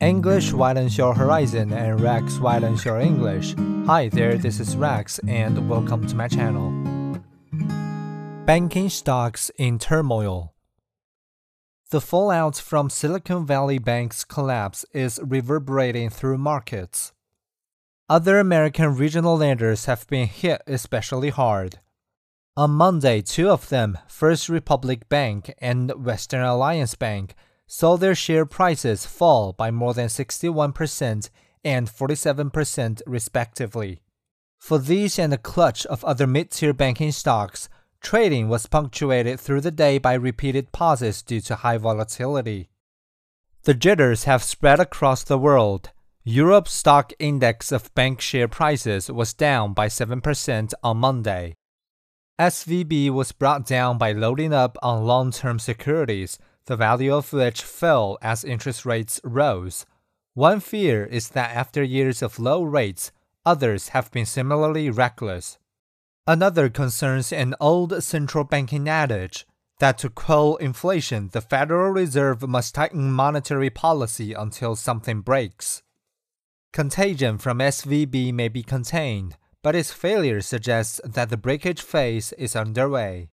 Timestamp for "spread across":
44.44-45.24